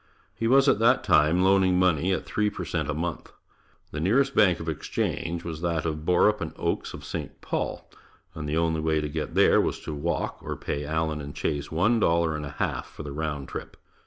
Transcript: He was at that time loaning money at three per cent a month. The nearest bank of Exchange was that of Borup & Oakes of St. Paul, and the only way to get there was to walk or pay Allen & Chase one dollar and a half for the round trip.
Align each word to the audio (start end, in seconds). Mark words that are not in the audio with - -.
He 0.33 0.47
was 0.47 0.67
at 0.67 0.79
that 0.79 1.03
time 1.03 1.43
loaning 1.43 1.77
money 1.77 2.11
at 2.11 2.25
three 2.25 2.49
per 2.49 2.65
cent 2.65 2.89
a 2.89 2.93
month. 2.95 3.31
The 3.91 3.99
nearest 3.99 4.33
bank 4.33 4.59
of 4.59 4.67
Exchange 4.67 5.43
was 5.43 5.61
that 5.61 5.85
of 5.85 6.07
Borup 6.07 6.41
& 6.41 6.55
Oakes 6.57 6.95
of 6.95 7.05
St. 7.05 7.39
Paul, 7.41 7.87
and 8.33 8.49
the 8.49 8.57
only 8.57 8.81
way 8.81 8.99
to 8.99 9.07
get 9.07 9.35
there 9.35 9.61
was 9.61 9.79
to 9.81 9.93
walk 9.93 10.39
or 10.41 10.55
pay 10.55 10.85
Allen 10.85 11.31
& 11.33 11.33
Chase 11.33 11.71
one 11.71 11.99
dollar 11.99 12.35
and 12.35 12.47
a 12.47 12.55
half 12.57 12.89
for 12.89 13.03
the 13.03 13.11
round 13.11 13.47
trip. 13.47 13.77